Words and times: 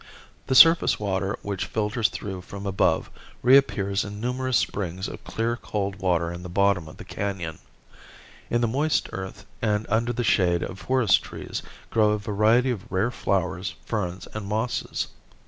The 0.47 0.55
surface 0.55 0.99
water 0.99 1.37
which 1.43 1.67
filters 1.67 2.09
through 2.09 2.41
from 2.41 2.65
above 2.65 3.11
reappears 3.43 4.03
in 4.03 4.19
numerous 4.19 4.57
springs 4.57 5.07
of 5.07 5.23
clear 5.23 5.55
cold 5.55 5.97
water 5.97 6.33
in 6.33 6.41
the 6.41 6.49
bottom 6.49 6.87
of 6.87 6.97
the 6.97 7.05
canon. 7.05 7.59
In 8.49 8.61
the 8.61 8.67
moist 8.67 9.09
earth 9.13 9.45
and 9.61 9.85
under 9.89 10.11
the 10.11 10.23
shade 10.23 10.63
of 10.63 10.79
forest 10.79 11.21
trees 11.21 11.61
grow 11.91 12.13
a 12.13 12.17
variety 12.17 12.71
of 12.71 12.91
rare 12.91 13.11
flowers, 13.11 13.75
ferns 13.85 14.27
and 14.33 14.47
mosses. 14.47 15.09